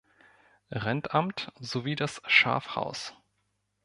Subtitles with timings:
[0.71, 3.13] Rentamt sowie das Schafhaus.